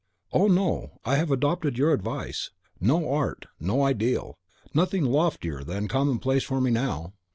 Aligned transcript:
"Oh, 0.33 0.47
no; 0.47 0.93
I 1.05 1.17
have 1.17 1.29
adopted 1.29 1.77
your 1.77 1.93
advice. 1.93 2.49
No 2.79 3.07
art, 3.13 3.45
no 3.59 3.83
ideal, 3.83 4.39
nothing 4.73 5.05
loftier 5.05 5.63
than 5.63 5.87
Commonplace 5.87 6.43
for 6.43 6.59
me 6.59 6.71
now. 6.71 7.13